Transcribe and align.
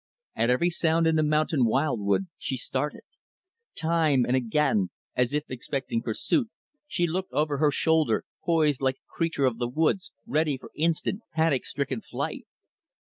At 0.35 0.49
every 0.49 0.71
sound 0.71 1.05
in 1.05 1.15
the 1.15 1.21
mountain 1.21 1.63
wild 1.63 1.99
wood, 2.01 2.25
she 2.39 2.57
started. 2.57 3.03
Time 3.75 4.25
and 4.25 4.35
again, 4.35 4.89
as 5.15 5.31
if 5.31 5.43
expecting 5.47 6.01
pursuit, 6.01 6.49
she 6.87 7.05
looked 7.05 7.33
over 7.33 7.59
her 7.59 7.69
shoulder 7.69 8.25
poised 8.43 8.81
like 8.81 8.95
a 8.95 9.13
creature 9.15 9.45
of 9.45 9.59
the 9.59 9.67
woods 9.69 10.11
ready 10.25 10.57
for 10.57 10.71
instant 10.73 11.21
panic 11.35 11.65
stricken 11.67 12.01
flight. 12.01 12.47